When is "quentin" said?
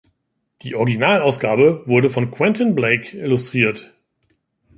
2.31-2.73